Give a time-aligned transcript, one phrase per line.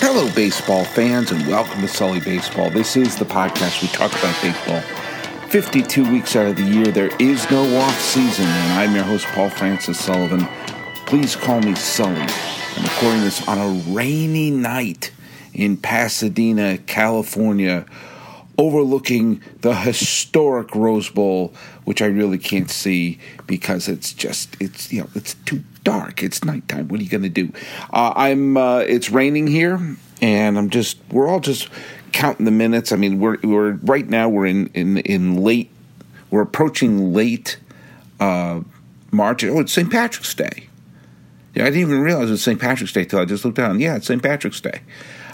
[0.00, 2.70] Hello, baseball fans, and welcome to Sully Baseball.
[2.70, 4.80] This is the podcast we talk about baseball.
[5.48, 9.26] 52 weeks out of the year, there is no off season, and I'm your host,
[9.26, 10.46] Paul Francis Sullivan.
[11.06, 12.20] Please call me Sully.
[12.20, 15.10] I'm recording this on a rainy night
[15.52, 17.84] in Pasadena, California,
[18.56, 21.52] overlooking the historic Rose Bowl,
[21.84, 23.18] which I really can't see
[23.48, 26.22] because it's just it's you know it's too dark.
[26.22, 26.88] It's nighttime.
[26.88, 27.50] What are you going to do?
[27.90, 28.56] Uh, I'm.
[28.56, 30.98] Uh, it's raining here, and I'm just.
[31.10, 31.68] We're all just
[32.12, 32.92] counting the minutes.
[32.92, 34.28] I mean, we're we're right now.
[34.28, 35.70] We're in in in late.
[36.30, 37.58] We're approaching late
[38.20, 38.60] uh,
[39.10, 39.44] March.
[39.44, 39.90] Oh, it's St.
[39.90, 40.68] Patrick's Day.
[41.54, 42.60] Yeah, I didn't even realize it's St.
[42.60, 43.80] Patrick's Day till I just looked down.
[43.80, 44.22] Yeah, it's St.
[44.22, 44.82] Patrick's Day.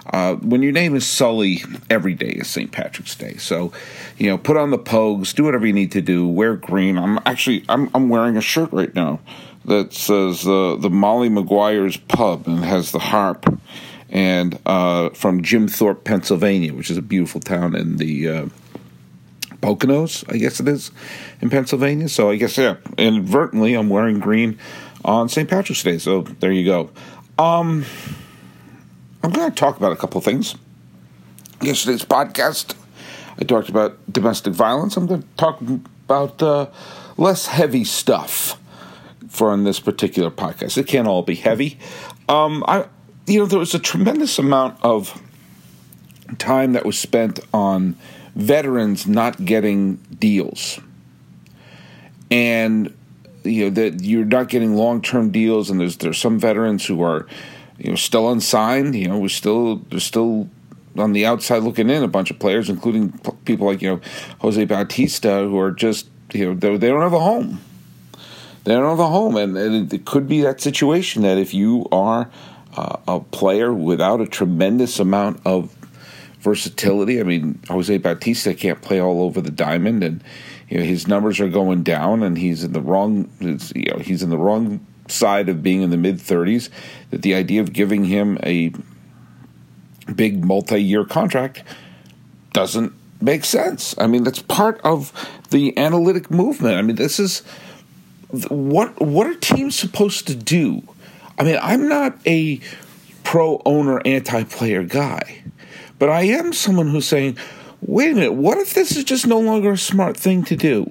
[0.07, 2.71] Uh, when your name is Sully, every day is St.
[2.71, 3.37] Patrick's Day.
[3.39, 3.73] So,
[4.19, 6.29] you know, put on the Pogues, do whatever you need to do.
[6.29, 6.97] Wear green.
[6.99, 9.19] I'm actually I'm I'm wearing a shirt right now
[9.65, 13.47] that says uh, the Molly Maguire's Pub and has the harp,
[14.11, 18.47] and uh, from Jim Thorpe, Pennsylvania, which is a beautiful town in the uh,
[19.61, 20.91] Poconos, I guess it is,
[21.41, 22.09] in Pennsylvania.
[22.09, 24.59] So I guess yeah, inadvertently I'm wearing green
[25.05, 25.49] on St.
[25.49, 25.99] Patrick's Day.
[25.99, 26.91] So there you go.
[27.39, 27.85] Um,
[29.23, 30.55] I'm going to talk about a couple things.
[31.63, 32.75] Yesterday's podcast,
[33.39, 34.97] I talked about domestic violence.
[34.97, 36.67] I'm going to talk about uh,
[37.17, 38.61] less heavy stuff
[39.35, 40.79] for on this particular podcast.
[40.79, 41.79] It can't all be heavy.
[42.29, 42.87] Um, I,
[43.27, 45.21] you know, there was a tremendous amount of
[46.39, 47.97] time that was spent on
[48.35, 50.81] veterans not getting deals,
[52.31, 52.95] and
[53.45, 57.03] you know that you're not getting long term deals, and there's there's some veterans who
[57.03, 57.27] are
[57.79, 58.95] you know still unsigned.
[58.95, 60.49] You know, we're still they're still
[60.97, 62.03] on the outside looking in.
[62.03, 63.13] A bunch of players, including
[63.45, 64.01] people like you know
[64.41, 67.61] Jose Bautista, who are just you know they, they don't have a home.
[68.65, 71.87] They don't have a home, and, and it could be that situation that if you
[71.93, 72.31] are
[72.77, 75.75] uh, a player without a tremendous amount of
[76.45, 77.21] versatility.
[77.21, 80.23] I mean, Jose Bautista can't play all over the diamond, and
[80.69, 83.31] you know his numbers are going down, and he's in the wrong.
[83.41, 86.69] You know, he's in the wrong side of being in the mid 30s.
[87.11, 88.73] That the idea of giving him a
[90.15, 91.65] big multi-year contract
[92.53, 93.95] doesn't make sense.
[93.99, 95.13] I mean, that's part of
[95.51, 96.77] the analytic movement.
[96.77, 97.43] I mean, this is
[98.49, 100.83] what what are teams supposed to do?
[101.39, 102.61] I mean, I'm not a
[103.23, 105.43] pro owner, anti player guy,
[105.99, 107.39] but I am someone who's saying,
[107.81, 110.91] wait a minute, what if this is just no longer a smart thing to do?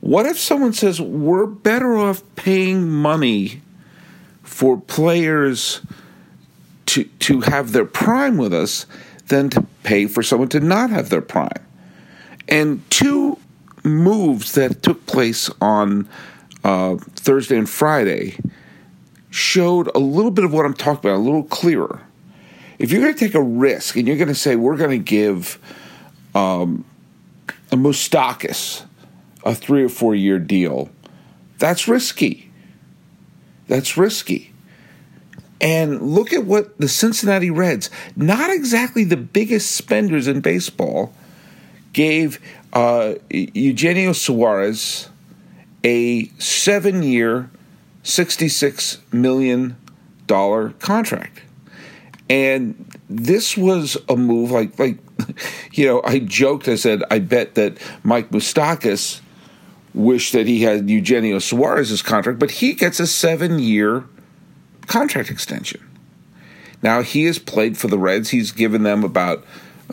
[0.00, 3.60] What if someone says we're better off paying money
[4.42, 5.80] for players
[6.86, 8.86] to to have their prime with us
[9.26, 11.66] than to pay for someone to not have their prime?
[12.48, 13.38] And two
[13.88, 16.08] moves that took place on
[16.64, 18.38] uh, Thursday and Friday
[19.30, 22.00] showed a little bit of what I'm talking about, a little clearer.
[22.78, 25.04] If you're going to take a risk and you're going to say we're going to
[25.04, 25.58] give
[26.34, 26.84] um,
[27.70, 28.84] a Moustakas
[29.44, 30.90] a three or four year deal,
[31.58, 32.50] that's risky.
[33.66, 34.52] That's risky.
[35.60, 41.12] And look at what the Cincinnati Reds, not exactly the biggest spenders in baseball,
[41.98, 42.38] gave
[42.74, 45.08] uh, Eugenio Suarez
[45.82, 47.50] a seven year,
[48.04, 49.76] $66 million
[50.28, 51.40] contract.
[52.30, 54.98] And this was a move like, like,
[55.72, 59.20] you know, I joked, I said, I bet that Mike Moustakas
[59.92, 64.04] wished that he had Eugenio Suarez's contract, but he gets a seven year
[64.86, 65.84] contract extension.
[66.80, 68.30] Now, he has played for the Reds.
[68.30, 69.44] He's given them about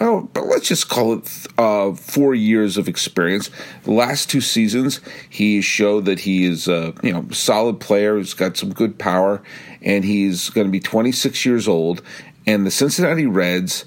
[0.01, 3.49] oh, but let's just call it uh, four years of experience.
[3.83, 8.17] The last two seasons, he showed that he is a you know solid player.
[8.17, 9.41] He's got some good power,
[9.81, 12.01] and he's going to be 26 years old.
[12.47, 13.85] And the Cincinnati Reds,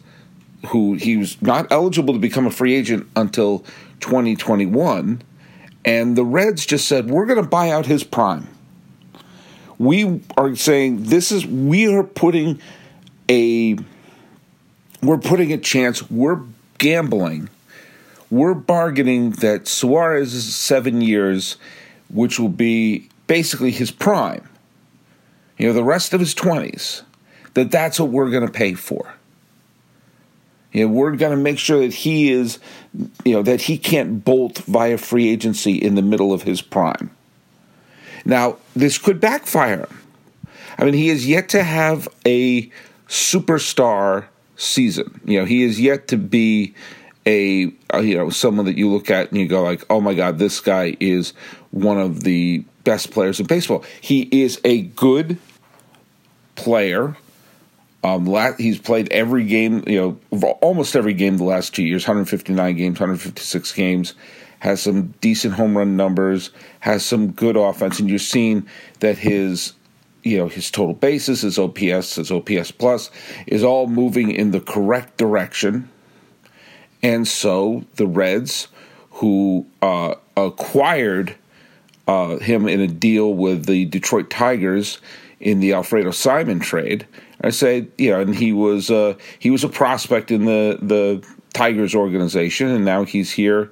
[0.69, 3.61] who he was not eligible to become a free agent until
[4.01, 5.23] 2021,
[5.85, 8.49] and the Reds just said we're going to buy out his prime.
[9.79, 12.61] We are saying this is we are putting
[13.31, 13.79] a
[15.03, 16.41] we're putting a chance, we're
[16.79, 17.49] gambling,
[18.31, 21.56] we're bargaining that Suarez's seven years,
[22.09, 24.49] which will be basically his prime,
[25.56, 27.03] you know, the rest of his 20s,
[27.55, 29.15] that that's what we're going to pay for.
[30.73, 32.59] You know, we're going to make sure that he is,
[33.25, 37.11] you know, that he can't bolt via free agency in the middle of his prime.
[38.25, 39.89] Now, this could backfire
[40.79, 42.71] I mean, he is yet to have a
[43.09, 44.27] superstar
[44.58, 45.20] season.
[45.25, 46.75] You know, he is yet to be
[47.25, 50.38] a, you know someone that you look at and you go like, oh my god,
[50.38, 51.32] this guy is
[51.70, 53.84] one of the best players in baseball.
[54.00, 55.38] He is a good
[56.55, 57.16] player.
[58.05, 58.26] Um,
[58.58, 63.00] he's played every game, you know, almost every game the last two years 159 games,
[63.00, 64.14] 156 games.
[64.60, 66.50] Has some decent home run numbers,
[66.81, 68.66] has some good offense, and you're seeing
[68.99, 69.75] that his
[70.23, 73.11] you know his total bases, his OPS, his OPS plus
[73.47, 75.88] is all moving in the correct direction.
[77.03, 78.69] And so the Reds,
[79.12, 81.37] who uh, acquired
[82.06, 84.99] uh, him in a deal with the Detroit Tigers
[85.38, 87.06] in the Alfredo Simon trade,
[87.41, 91.25] I say, you know, and he was uh, he was a prospect in the the
[91.53, 93.70] Tigers organization, and now he's here.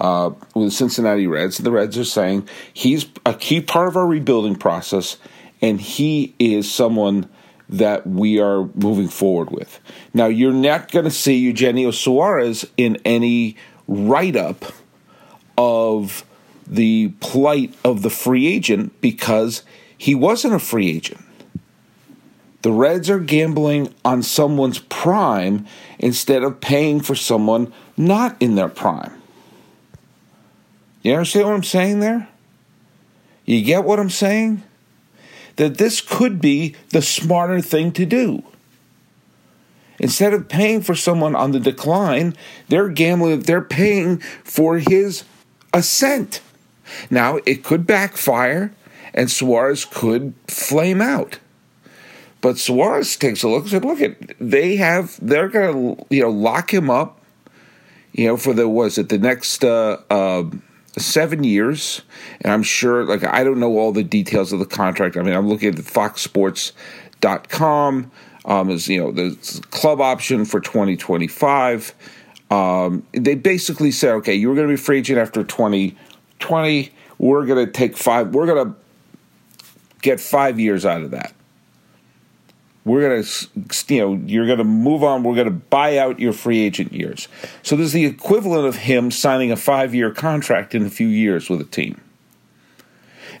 [0.00, 3.96] Uh, with the Cincinnati Reds, and the Reds are saying he's a key part of
[3.96, 5.16] our rebuilding process,
[5.60, 7.28] and he is someone
[7.68, 9.78] that we are moving forward with.
[10.14, 13.56] Now, you're not going to see Eugenio Suarez in any
[13.86, 14.64] write up
[15.56, 16.24] of
[16.66, 19.62] the plight of the free agent because
[19.96, 21.24] he wasn't a free agent.
[22.62, 25.66] The Reds are gambling on someone's prime
[25.98, 29.12] instead of paying for someone not in their prime.
[31.02, 32.28] You understand what I'm saying there?
[33.44, 34.62] You get what I'm saying?
[35.58, 38.42] That this could be the smarter thing to do.
[39.98, 42.34] Instead of paying for someone on the decline,
[42.68, 45.24] they're gambling, they're paying for his
[45.74, 46.40] ascent.
[47.10, 48.72] Now, it could backfire
[49.12, 51.40] and Suarez could flame out.
[52.40, 56.30] But Suarez takes a look and said, look at they have they're gonna you know
[56.30, 57.20] lock him up,
[58.12, 60.44] you know, for the was it the next uh, uh,
[60.98, 62.02] seven years,
[62.40, 65.16] and I'm sure, like, I don't know all the details of the contract.
[65.16, 68.10] I mean, I'm looking at foxsports.com
[68.44, 71.94] um, as, you know, the club option for 2025.
[72.50, 76.92] Um, they basically said, okay, you're going to be free agent after 2020.
[77.18, 78.76] We're going to take five, we're going to
[80.02, 81.32] get five years out of that
[82.84, 85.22] we're going to, you know, you're going to move on.
[85.22, 87.28] We're going to buy out your free agent years.
[87.62, 91.50] So there's the equivalent of him signing a five year contract in a few years
[91.50, 92.00] with a team.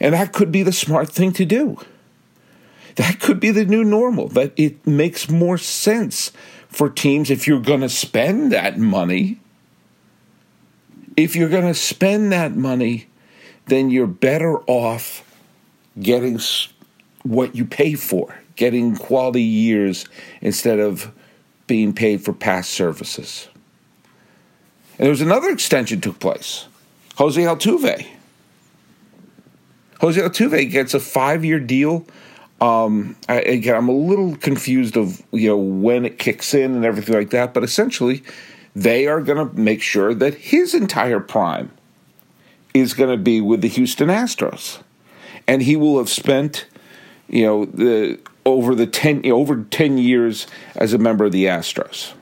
[0.00, 1.78] And that could be the smart thing to do.
[2.96, 4.28] That could be the new normal.
[4.28, 6.32] That it makes more sense
[6.68, 9.40] for teams if you're going to spend that money.
[11.16, 13.08] If you're going to spend that money,
[13.66, 15.24] then you're better off
[16.00, 16.38] getting
[17.22, 20.04] what you pay for getting quality years
[20.40, 21.12] instead of
[21.68, 23.48] being paid for past services.
[24.98, 26.66] And there was another extension took place.
[27.14, 28.04] Jose Altuve.
[30.00, 32.04] Jose Altuve gets a five-year deal.
[32.60, 36.84] Um, I, again, I'm a little confused of you know when it kicks in and
[36.84, 38.24] everything like that, but essentially,
[38.74, 41.70] they are going to make sure that his entire prime
[42.74, 44.82] is going to be with the Houston Astros,
[45.46, 46.66] and he will have spent
[47.28, 52.12] you know the over the 10 over 10 years as a member of the Astros.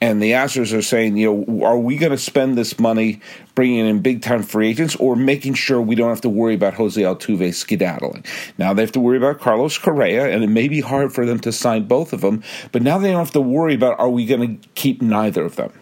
[0.00, 3.20] And the Astros are saying, you know, are we going to spend this money
[3.56, 6.74] bringing in big time free agents or making sure we don't have to worry about
[6.74, 8.24] Jose Altuve skedaddling?
[8.58, 11.40] Now they have to worry about Carlos Correa, and it may be hard for them
[11.40, 14.24] to sign both of them, but now they don't have to worry about are we
[14.24, 15.72] going to keep neither of them?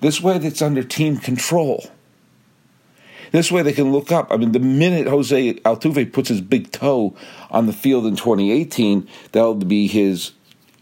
[0.00, 1.90] This way, it's under team control.
[3.36, 4.32] This way they can look up.
[4.32, 7.14] I mean, the minute Jose Altuve puts his big toe
[7.50, 10.32] on the field in 2018, that'll be his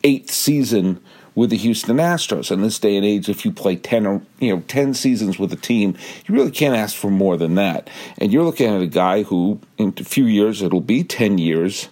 [0.05, 1.01] eighth season
[1.35, 2.53] with the Houston Astros.
[2.53, 5.53] In this day and age, if you play 10 or, you know, 10 seasons with
[5.53, 5.97] a team,
[6.27, 7.91] you really can't ask for more than that.
[8.19, 11.89] And you're looking at a guy who, in a few years, it'll be 10 years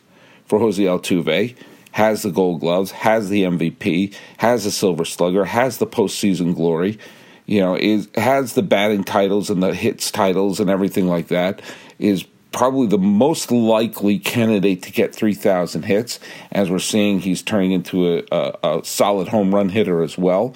[0.47, 1.57] for Jose Altuve,
[1.91, 7.01] has the gold gloves, has the MVP, has the silver slugger, has the postseason glory
[7.47, 11.61] you know, is has the batting titles and the hits titles and everything like that,
[11.99, 16.21] is probably the most likely candidate to get 3,000 hits.
[16.53, 20.55] As we're seeing, he's turning into a, a, a, solid home run hitter as well.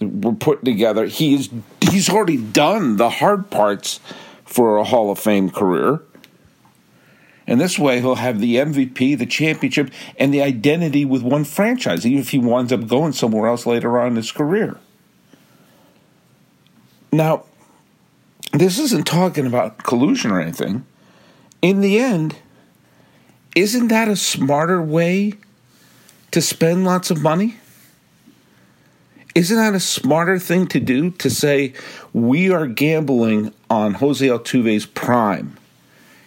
[0.00, 1.48] We're putting together, he's,
[1.80, 4.00] he's already done the hard parts
[4.44, 6.02] for a Hall of Fame career.
[7.46, 12.06] And this way, he'll have the MVP, the championship, and the identity with one franchise,
[12.06, 14.78] even if he winds up going somewhere else later on in his career.
[17.12, 17.44] Now,
[18.52, 20.84] this isn't talking about collusion or anything.
[21.62, 22.36] In the end,
[23.54, 25.34] isn't that a smarter way
[26.30, 27.56] to spend lots of money?
[29.34, 31.74] Isn't that a smarter thing to do to say
[32.12, 35.56] we are gambling on Jose Altuve's prime,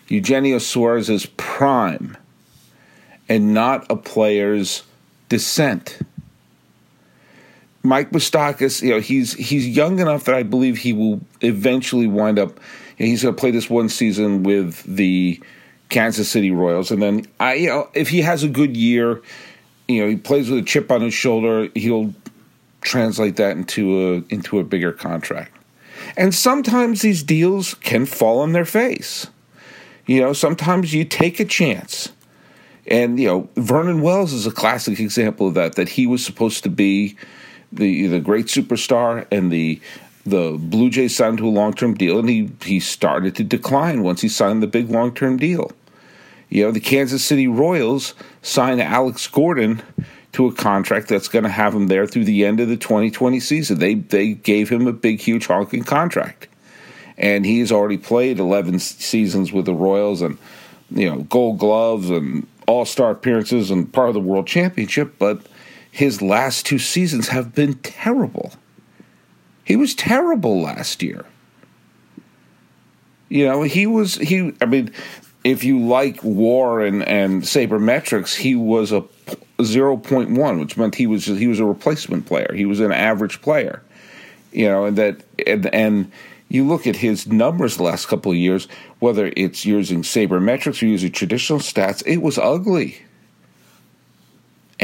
[0.07, 2.15] Eugenio Suarez's prime,
[3.27, 4.83] and not a player's
[5.27, 5.99] descent?
[7.83, 12.39] Mike Moustakas, you know, he's he's young enough that I believe he will eventually wind
[12.39, 12.59] up.
[12.97, 15.41] You know, he's going to play this one season with the
[15.89, 19.21] Kansas City Royals, and then I, you know, if he has a good year,
[19.89, 22.13] you know he plays with a chip on his shoulder, he'll
[22.79, 25.51] translate that into a into a bigger contract.
[26.15, 29.27] And sometimes these deals can fall on their face.
[30.05, 32.11] You know, sometimes you take a chance.
[32.87, 35.75] And you know, Vernon Wells is a classic example of that.
[35.75, 37.17] That he was supposed to be
[37.75, 39.82] the the great superstar, and the
[40.25, 44.03] the Blue Jays signed to a long term deal, and he he started to decline
[44.03, 45.72] once he signed the big long term deal.
[46.50, 49.82] You know, the Kansas City Royals signed Alex Gordon
[50.34, 53.39] to a contract that's going to have him there through the end of the 2020
[53.39, 53.80] season.
[53.80, 56.48] They they gave him a big, huge honking contract,
[57.18, 60.38] and he's already played 11 seasons with the Royals and
[60.92, 65.46] you know Gold Gloves and All Star appearances and part of the World Championship, but
[65.93, 68.53] his last two seasons have been terrible.
[69.63, 71.23] He was terrible last year.
[73.29, 74.53] You know, he was he.
[74.59, 74.91] I mean,
[75.43, 79.01] if you like WAR and and sabermetrics, he was a
[79.59, 82.51] 0.1, which meant he was he was a replacement player.
[82.55, 83.83] He was an average player.
[84.51, 86.12] You know, and that and, and
[86.50, 90.88] you look at his numbers the last couple of years, whether it's using sabermetrics or
[90.88, 92.97] using traditional stats, it was ugly.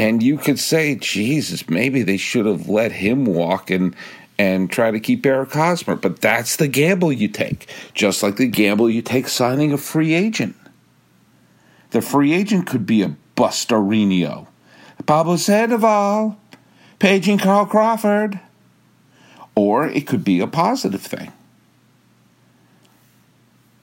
[0.00, 3.94] And you could say, Jesus, maybe they should have let him walk and
[4.38, 5.94] and try to keep Eric Hosmer.
[5.94, 10.14] But that's the gamble you take, just like the gamble you take signing a free
[10.14, 10.56] agent.
[11.90, 14.46] The free agent could be a Bustarinho,
[15.04, 16.38] Pablo Sandoval,
[16.98, 18.40] paging Carl Crawford,
[19.54, 21.30] or it could be a positive thing.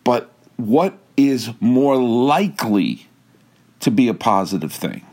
[0.03, 3.07] But what is more likely
[3.81, 5.05] to be a positive thing?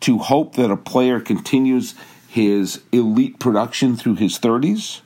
[0.00, 1.94] To hope that a player continues
[2.26, 5.00] his elite production through his 30s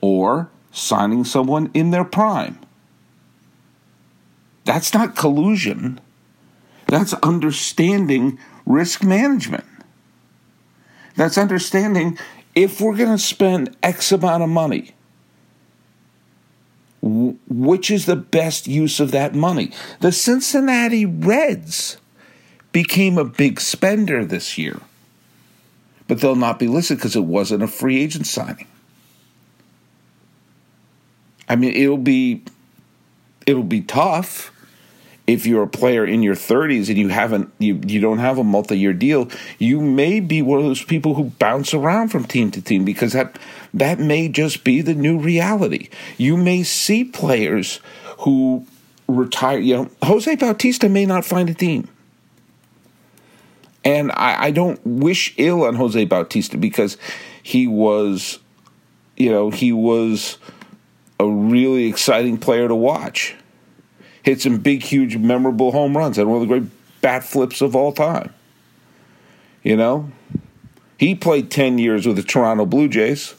[0.00, 2.58] or signing someone in their prime.
[4.64, 6.00] That's not collusion.
[6.86, 9.64] That's understanding risk management.
[11.16, 12.18] That's understanding
[12.54, 14.92] if we're going to spend X amount of money,
[17.02, 19.72] which is the best use of that money?
[20.00, 21.98] The Cincinnati Reds
[22.76, 24.78] became a big spender this year.
[26.08, 28.66] But they'll not be listed because it wasn't a free agent signing.
[31.48, 32.42] I mean, it'll be
[33.46, 34.52] it'll be tough
[35.26, 38.44] if you're a player in your 30s and you haven't you, you don't have a
[38.44, 39.30] multi-year deal.
[39.58, 43.14] You may be one of those people who bounce around from team to team because
[43.14, 43.38] that
[43.72, 45.88] that may just be the new reality.
[46.18, 47.80] You may see players
[48.18, 48.66] who
[49.08, 51.88] retire you know Jose Bautista may not find a team
[53.86, 56.98] and I, I don't wish ill on Jose Bautista because
[57.40, 58.40] he was,
[59.16, 60.38] you know, he was
[61.20, 63.36] a really exciting player to watch.
[64.24, 66.16] Hit some big, huge, memorable home runs.
[66.16, 66.68] Had one of the great
[67.00, 68.34] bat flips of all time.
[69.62, 70.10] You know,
[70.98, 73.36] he played ten years with the Toronto Blue Jays,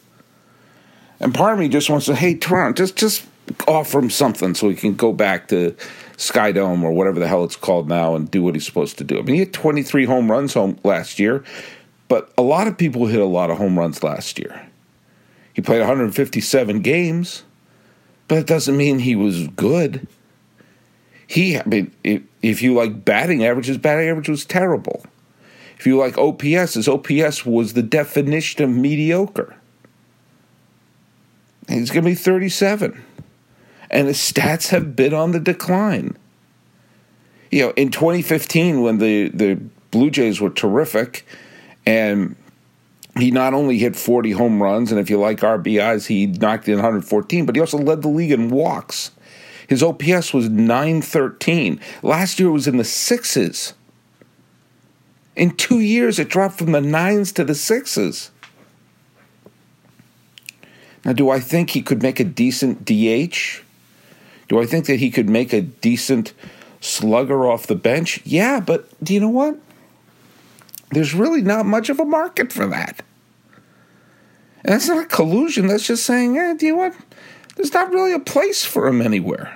[1.20, 3.26] and part of me just wants to, hey, Toronto, just just
[3.68, 5.76] offer him something so he can go back to
[6.18, 9.20] Skydome or whatever the hell it's called now and do what he's supposed to do.
[9.20, 11.44] I mean, he hit 23 home runs home last year,
[12.08, 14.68] but a lot of people hit a lot of home runs last year.
[15.54, 17.44] He played 157 games,
[18.28, 20.08] but it doesn't mean he was good.
[21.28, 25.06] He, I mean, if you like batting average, his batting average was terrible.
[25.78, 29.56] If you like OPS, his OPS was the definition of mediocre.
[31.68, 33.04] He's going to be 37
[33.90, 36.18] and his stats have been on the decline.
[37.52, 39.56] You know, in 2015, when the, the
[39.92, 41.26] Blue Jays were terrific,
[41.86, 42.36] and
[43.18, 46.76] he not only hit 40 home runs, and if you like RBIs, he knocked in
[46.76, 49.12] 114, but he also led the league in walks.
[49.68, 51.80] His OPS was 913.
[52.02, 53.74] Last year it was in the sixes.
[55.36, 58.32] In two years, it dropped from the nines to the sixes.
[61.06, 63.62] Now, do I think he could make a decent DH?
[64.48, 66.34] Do I think that he could make a decent
[66.80, 68.22] slugger off the bench?
[68.24, 69.58] Yeah, but do you know what?
[70.92, 73.04] There's really not much of a market for that.
[74.64, 75.68] And that's not a collusion.
[75.68, 76.96] That's just saying, eh, do you know what?
[77.56, 79.56] There's not really a place for him anywhere.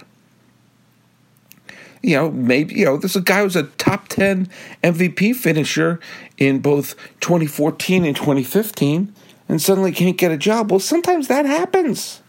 [2.02, 4.50] You know, maybe, you know, there's a guy who's a top 10
[4.84, 6.00] MVP finisher
[6.38, 9.14] in both 2014 and 2015
[9.48, 10.72] and suddenly can't get a job.
[10.72, 12.21] Well, sometimes that happens.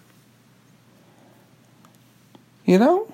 [2.72, 3.06] You know?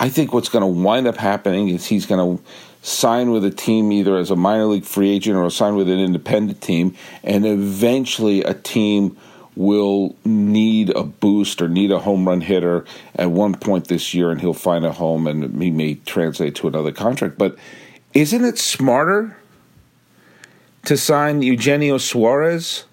[0.00, 2.42] I think what's going to wind up happening is he's going to
[2.82, 6.00] sign with a team either as a minor league free agent or sign with an
[6.00, 9.16] independent team, and eventually a team
[9.54, 12.84] will need a boost or need a home run hitter
[13.14, 16.66] at one point this year, and he'll find a home and he may translate to
[16.66, 17.38] another contract.
[17.38, 17.56] But
[18.12, 19.36] isn't it smarter
[20.86, 22.86] to sign Eugenio Suarez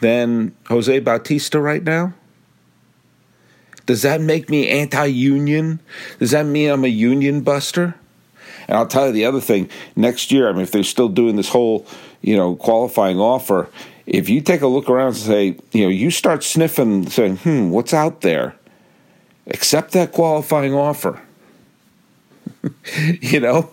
[0.00, 2.14] than Jose Bautista right now?
[3.86, 5.80] Does that make me anti union?
[6.18, 7.94] Does that mean I'm a union buster?
[8.68, 11.36] And I'll tell you the other thing next year, I mean, if they're still doing
[11.36, 11.86] this whole,
[12.20, 13.68] you know, qualifying offer,
[14.06, 17.70] if you take a look around and say, you know, you start sniffing, saying, hmm,
[17.70, 18.56] what's out there?
[19.46, 21.20] Accept that qualifying offer.
[23.20, 23.70] you know?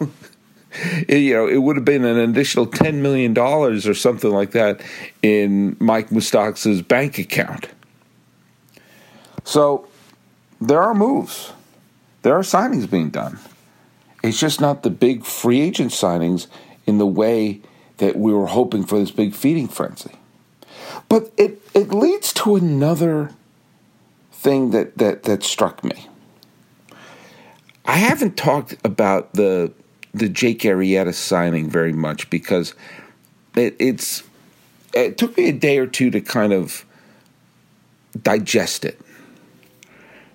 [1.08, 4.82] It, you know, it would have been an additional $10 million or something like that
[5.22, 7.67] in Mike Moustakas' bank account.
[9.43, 9.88] So
[10.67, 11.51] there are moves,
[12.22, 13.39] there are signings being done.
[14.24, 16.48] It's just not the big free agent signings
[16.86, 17.62] in the way
[17.98, 20.12] that we were hoping for this big feeding frenzy.
[21.10, 23.32] But it, it leads to another
[24.32, 26.08] thing that, that, that struck me.
[27.86, 29.74] I haven't talked about the
[30.13, 32.75] the Jake Arrieta signing very much because
[33.55, 34.24] it, it's
[34.93, 36.86] it took me a day or two to kind of
[38.22, 39.01] digest it.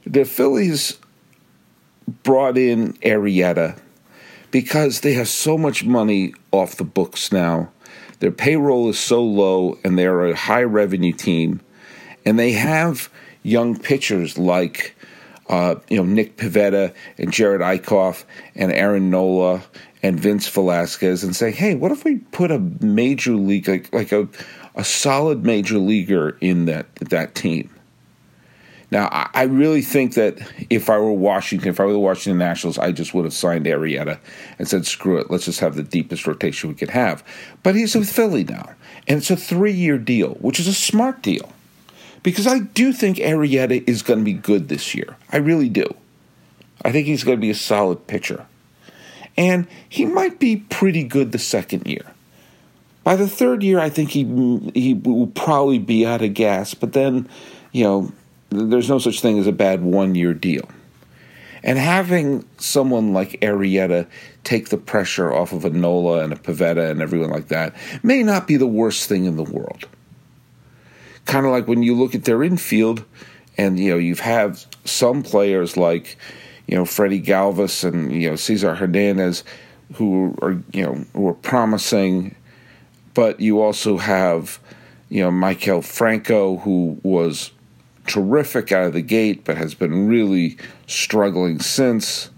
[0.08, 0.98] The Phillies
[2.22, 3.78] brought in Arrieta
[4.50, 7.70] because they have so much money off the books now.
[8.20, 11.60] Their payroll is so low, and they're a high revenue team,
[12.24, 13.10] and they have
[13.42, 14.96] young pitchers like
[15.50, 18.24] uh, you know Nick Pivetta and Jared Eickhoff
[18.54, 19.62] and Aaron Nola
[20.02, 24.12] and Vince Velasquez, and say, hey, what if we put a major league like like
[24.12, 24.26] a
[24.74, 27.68] a solid major leaguer in that that team?
[28.90, 30.38] Now, I really think that
[30.70, 33.66] if I were Washington, if I were the Washington Nationals, I just would have signed
[33.66, 34.18] Arrieta
[34.58, 37.22] and said, screw it, let's just have the deepest rotation we could have.
[37.62, 38.70] But he's with Philly now,
[39.06, 41.52] and it's a three year deal, which is a smart deal.
[42.22, 45.16] Because I do think Arrieta is going to be good this year.
[45.30, 45.86] I really do.
[46.82, 48.46] I think he's going to be a solid pitcher.
[49.36, 52.04] And he might be pretty good the second year.
[53.04, 54.24] By the third year, I think he
[54.74, 56.74] he will probably be out of gas.
[56.74, 57.28] But then,
[57.72, 58.12] you know,
[58.50, 60.68] there's no such thing as a bad one year deal.
[61.62, 64.06] And having someone like Arrieta
[64.44, 68.22] take the pressure off of a Nola and a Pivetta and everyone like that may
[68.22, 69.86] not be the worst thing in the world.
[71.26, 73.04] Kind of like when you look at their infield,
[73.58, 76.16] and you know you have some players like
[76.66, 79.44] you know Freddie Galvis and you know Cesar Hernandez
[79.94, 82.34] who are you know who are promising,
[83.14, 84.58] but you also have
[85.10, 87.50] you know Maikel Franco who was
[88.08, 92.30] terrific out of the gate, but has been really struggling since.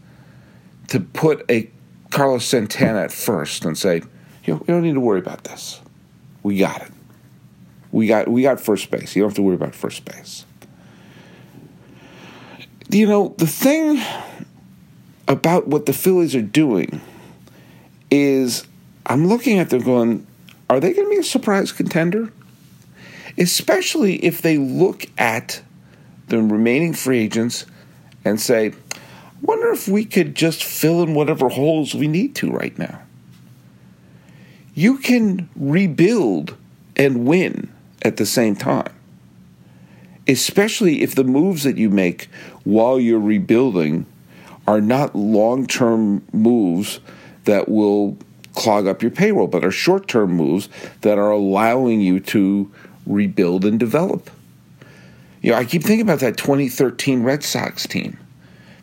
[0.89, 1.71] To put a
[2.11, 4.03] Carlos Santana at first and say,
[4.45, 5.81] you, you don't need to worry about this.
[6.43, 6.91] We got it.
[7.93, 9.15] We got we got first base.
[9.15, 10.45] You don't have to worry about first base.
[12.89, 14.03] You know, the thing
[15.29, 17.01] about what the Phillies are doing
[18.11, 18.67] is
[19.07, 20.27] I'm looking at them going,
[20.69, 22.33] are they going to be a surprise contender?
[23.39, 25.63] Especially if they look at
[26.29, 27.67] the remaining free agents
[28.25, 28.73] and say,
[29.43, 33.01] wonder if we could just fill in whatever holes we need to right now.
[34.75, 36.57] You can rebuild
[36.97, 38.93] and win at the same time,
[40.29, 42.29] especially if the moves that you make
[42.65, 44.07] while you're rebuilding
[44.67, 47.01] are not long term moves
[47.45, 48.17] that will
[48.55, 50.69] clog up your payroll, but are short term moves
[51.01, 52.71] that are allowing you to
[53.07, 54.31] rebuild and develop.
[55.43, 58.19] You know, I keep thinking about that 2013 Red Sox team.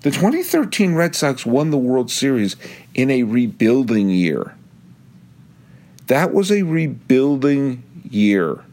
[0.01, 2.55] The 2013 Red Sox won the World Series
[2.93, 4.55] in a rebuilding year.
[6.07, 8.63] That was a rebuilding year.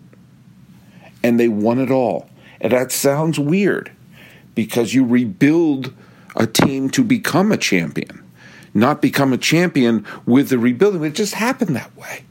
[1.22, 2.28] And they won it all.
[2.60, 3.90] And that sounds weird
[4.54, 5.92] because you rebuild
[6.36, 8.22] a team to become a champion,
[8.72, 11.04] not become a champion with the rebuilding.
[11.04, 12.24] It just happened that way.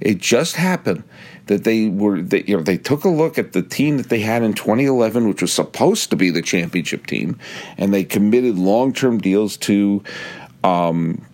[0.00, 1.04] It just happened
[1.46, 4.20] that they were they, you know they took a look at the team that they
[4.20, 7.38] had in 2011 which was supposed to be the championship team
[7.78, 10.02] and they committed long-term deals to
[10.64, 11.24] um,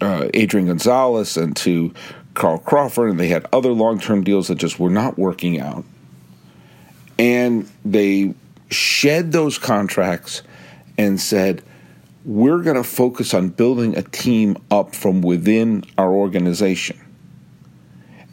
[0.00, 1.92] uh, Adrian Gonzalez and to
[2.34, 5.84] Carl Crawford and they had other long-term deals that just were not working out.
[7.18, 8.34] And they
[8.70, 10.42] shed those contracts
[10.96, 11.62] and said
[12.24, 17.00] we're going to focus on building a team up from within our organization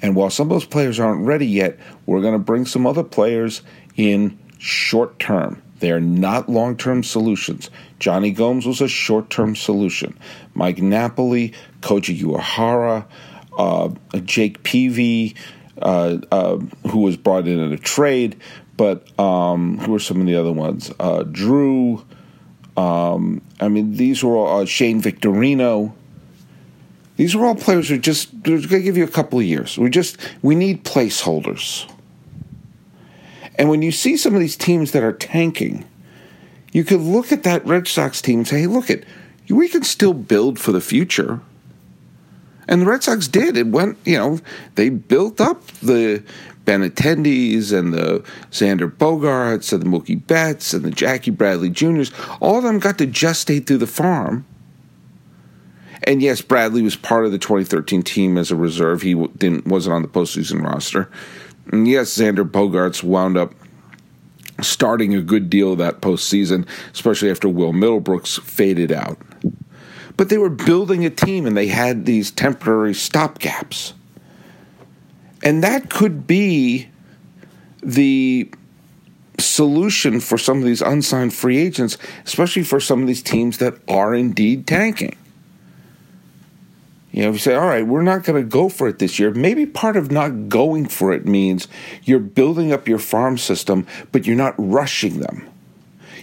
[0.05, 3.03] and while some of those players aren't ready yet, we're going to bring some other
[3.03, 3.63] players
[3.95, 5.63] in short term.
[5.79, 7.71] They are not long term solutions.
[7.97, 10.15] Jonny Gomes was a short term solution.
[10.53, 13.07] Mike Napoli, Koji Uehara,
[13.57, 13.89] uh,
[14.19, 15.35] Jake Peavy,
[15.81, 16.57] uh, uh,
[16.91, 18.39] who was brought in in a trade,
[18.77, 20.93] but um, who are some of the other ones?
[20.99, 22.05] Uh, Drew,
[22.77, 25.93] Um, I mean, these were all uh, Shane Victorino.
[27.17, 29.78] These are all players who just going to give you a couple of years.
[29.78, 31.89] We just we need placeholders.
[33.58, 35.86] And when you see some of these teams that are tanking,
[36.73, 39.04] you could look at that Red Sox team and say, "Hey, look at
[39.49, 41.39] we can still build for the future."
[42.67, 43.58] And the Red Sox did.
[43.58, 44.39] It went, you know,
[44.73, 46.23] they built up the
[46.65, 52.12] Benintendis and the Xander Bogaerts and the Mookie Betts and the Jackie Bradley Juniors.
[52.41, 54.45] All of them got to gestate through the farm.
[56.05, 59.01] And yes, Bradley was part of the 2013 team as a reserve.
[59.01, 61.09] He didn't wasn't on the postseason roster.
[61.71, 63.53] And yes, Xander Bogaerts wound up
[64.61, 69.17] starting a good deal of that postseason, especially after Will Middlebrooks faded out.
[70.15, 73.93] But they were building a team and they had these temporary stopgaps.
[75.43, 76.87] And that could be
[77.81, 78.49] the
[79.39, 83.75] solution for some of these unsigned free agents, especially for some of these teams that
[83.87, 85.17] are indeed tanking.
[87.15, 89.19] You know, if you say, all right, we're not going to go for it this
[89.19, 91.69] year, maybe part of not going for it means
[92.04, 95.49] you're building up your farm system, but you're not rushing them.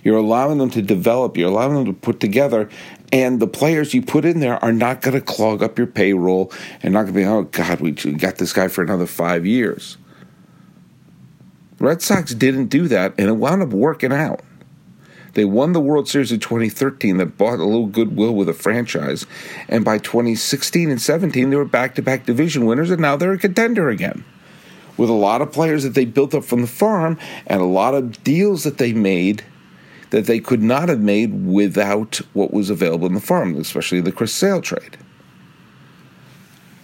[0.04, 2.68] You're allowing them to develop, you're allowing them to put together,
[3.10, 6.52] and the players you put in there are not going to clog up your payroll
[6.82, 9.96] and not going to be, oh, God, we got this guy for another five years.
[11.78, 14.42] Red Sox didn't do that, and it wound up working out.
[15.34, 19.26] They won the World Series in 2013 that bought a little goodwill with a franchise.
[19.68, 23.32] And by 2016 and 17, they were back to back division winners, and now they're
[23.32, 24.24] a contender again.
[24.98, 27.94] With a lot of players that they built up from the farm and a lot
[27.94, 29.42] of deals that they made
[30.10, 34.12] that they could not have made without what was available in the farm, especially the
[34.12, 34.98] Chris Sale trade.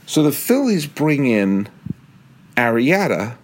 [0.06, 1.68] So the Phillies bring in
[2.56, 3.36] Arrieta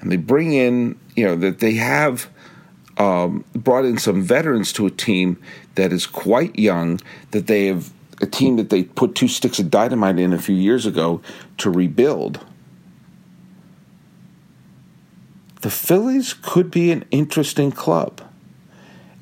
[0.00, 2.30] and they bring in, you know, that they have
[3.00, 5.38] um, brought in some veterans to a team
[5.76, 9.70] that is quite young, that they have a team that they put two sticks of
[9.70, 11.22] dynamite in a few years ago
[11.56, 12.44] to rebuild.
[15.62, 18.20] The Phillies could be an interesting club,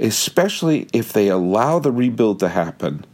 [0.01, 3.05] especially if they allow the rebuild to happen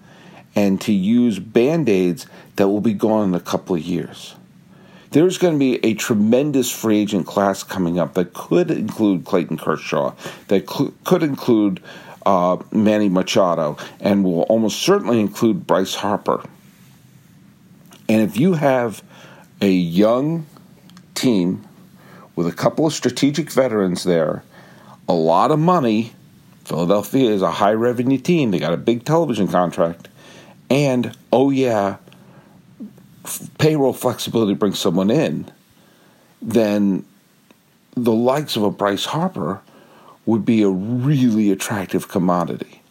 [0.56, 4.34] and to use band aids that will be gone in a couple of years
[5.14, 9.58] there's going to be a tremendous free agent class coming up that could include Clayton
[9.58, 10.12] Kershaw,
[10.48, 11.80] that cl- could include
[12.26, 16.42] uh, Manny Machado, and will almost certainly include Bryce Harper.
[18.08, 19.04] And if you have
[19.62, 20.46] a young
[21.14, 21.64] team
[22.34, 24.42] with a couple of strategic veterans there,
[25.08, 26.12] a lot of money,
[26.64, 30.08] Philadelphia is a high revenue team, they got a big television contract,
[30.68, 31.98] and oh yeah,
[33.58, 35.50] payroll flexibility to bring someone in,
[36.42, 37.04] then
[37.94, 39.60] the likes of a Bryce Harper
[40.26, 42.82] would be a really attractive commodity.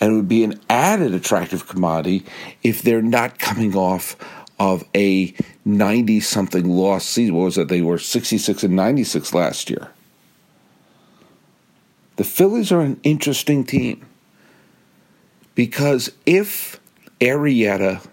[0.00, 2.24] And it would be an added attractive commodity
[2.62, 4.16] if they're not coming off
[4.58, 7.34] of a 90 something loss season.
[7.34, 7.68] What was it?
[7.68, 9.90] They were 66 and 96 last year.
[12.16, 14.06] The Phillies are an interesting team
[15.54, 16.78] because if
[17.20, 18.06] Arrieta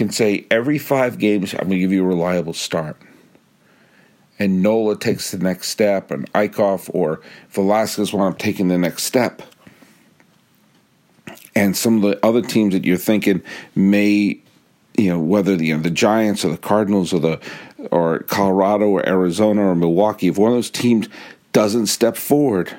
[0.00, 2.96] can say every five games, I'm going to give you a reliable start.
[4.38, 9.02] And Nola takes the next step, and Eickhoff or Velasquez want to taking the next
[9.02, 9.42] step.
[11.54, 13.42] And some of the other teams that you're thinking
[13.74, 14.40] may,
[14.96, 17.38] you know, whether the, you know, the Giants or the Cardinals or the
[17.90, 21.10] or Colorado or Arizona or Milwaukee, if one of those teams
[21.52, 22.74] doesn't step forward,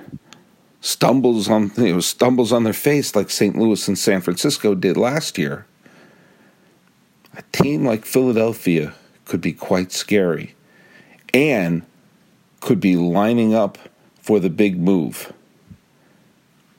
[0.80, 3.56] stumbles on you know, stumbles on their face like St.
[3.56, 5.68] Louis and San Francisco did last year,
[7.36, 8.94] a team like Philadelphia
[9.26, 10.56] could be quite scary
[11.34, 11.84] and
[12.60, 13.78] could be lining up
[14.22, 15.34] for the big move.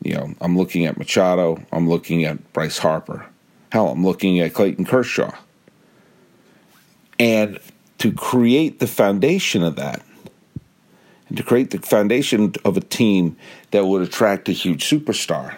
[0.03, 3.27] You know, I'm looking at Machado, I'm looking at Bryce Harper.
[3.71, 5.33] Hell, I'm looking at Clayton Kershaw.
[7.19, 7.59] And
[7.99, 10.03] to create the foundation of that,
[11.29, 13.37] and to create the foundation of a team
[13.71, 15.55] that would attract a huge superstar,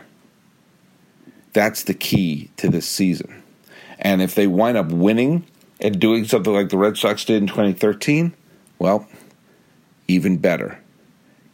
[1.52, 3.43] that's the key to this season.
[3.98, 5.44] And if they wind up winning
[5.80, 8.34] and doing something like the Red Sox did in 2013,
[8.78, 9.08] well,
[10.08, 10.80] even better.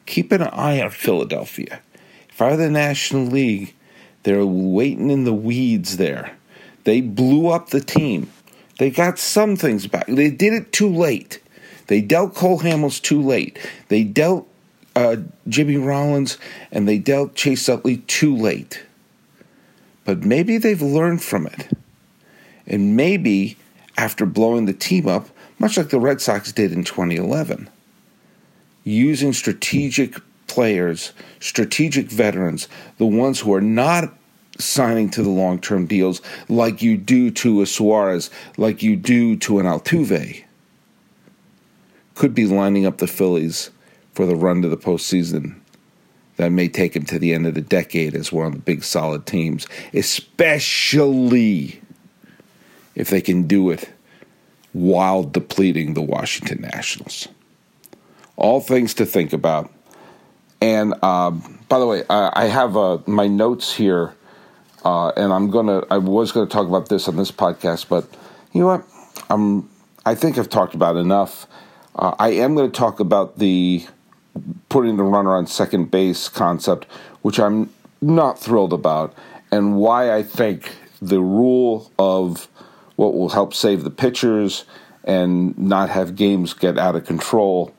[0.06, 1.80] Keep an eye on Philadelphia.
[2.28, 3.74] If I were the National League,
[4.22, 6.36] they're waiting in the weeds there.
[6.84, 8.30] They blew up the team.
[8.78, 10.06] They got some things back.
[10.06, 11.42] They did it too late.
[11.86, 13.58] They dealt Cole Hamels too late.
[13.88, 14.48] They dealt
[14.96, 15.16] uh,
[15.48, 16.38] Jimmy Rollins
[16.72, 18.84] and they dealt Chase Utley too late.
[20.04, 21.68] But maybe they've learned from it.
[22.70, 23.58] And maybe
[23.98, 25.28] after blowing the team up,
[25.58, 27.68] much like the Red Sox did in 2011,
[28.84, 34.14] using strategic players, strategic veterans, the ones who are not
[34.58, 39.36] signing to the long term deals like you do to a Suarez, like you do
[39.36, 40.44] to an Altuve,
[42.14, 43.70] could be lining up the Phillies
[44.12, 45.56] for the run to the postseason
[46.36, 48.82] that may take him to the end of the decade as one of the big
[48.82, 51.80] solid teams, especially
[53.00, 53.88] if they can do it
[54.72, 57.28] while depleting the Washington Nationals.
[58.36, 59.72] All things to think about.
[60.60, 64.14] And um, by the way, I, I have uh, my notes here,
[64.84, 65.82] uh, and I'm gonna.
[65.90, 68.06] I was gonna talk about this on this podcast, but
[68.52, 68.84] you know what?
[69.30, 69.70] I'm.
[70.04, 71.46] I think I've talked about enough.
[71.96, 73.86] Uh, I am going to talk about the
[74.68, 76.86] putting the runner on second base concept,
[77.22, 79.14] which I'm not thrilled about,
[79.50, 82.48] and why I think the rule of
[83.00, 84.66] what will help save the pitchers
[85.04, 87.74] and not have games get out of control.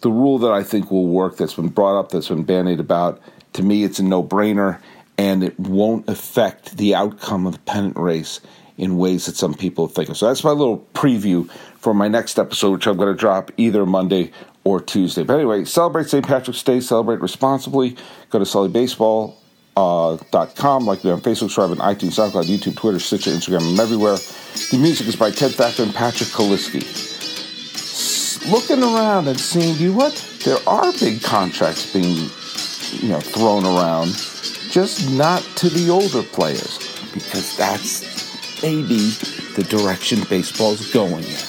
[0.00, 3.20] The rule that I think will work that's been brought up, that's been bandied about,
[3.52, 4.80] to me, it's a no brainer
[5.18, 8.40] and it won't affect the outcome of the pennant race
[8.78, 10.16] in ways that some people think of.
[10.16, 13.84] So that's my little preview for my next episode, which I'm going to drop either
[13.84, 14.32] Monday
[14.64, 15.24] or Tuesday.
[15.24, 16.26] But anyway, celebrate St.
[16.26, 17.98] Patrick's Day, celebrate responsibly.
[18.30, 19.38] Go to Sully Baseball.
[19.76, 20.16] Uh,
[20.56, 24.16] com, like me on Facebook, subscribe on iTunes, SoundCloud, YouTube, Twitter, Stitcher, Instagram, I'm everywhere.
[24.70, 26.80] The music is by Ted Factor and Patrick Kaliski.
[28.50, 30.14] looking around and seeing, you what?
[30.46, 32.30] There are big contracts being,
[33.02, 34.14] you know, thrown around,
[34.70, 36.78] just not to the older players,
[37.12, 39.10] because that's maybe
[39.56, 41.40] the direction baseball's going in.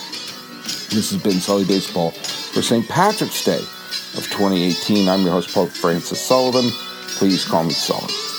[0.91, 2.87] This has been Sully Baseball for St.
[2.89, 5.07] Patrick's Day of 2018.
[5.07, 6.69] I'm your host, Paul Francis Sullivan.
[7.17, 8.36] Please call me Sully.